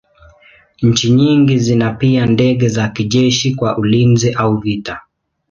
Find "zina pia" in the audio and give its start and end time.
1.59-2.25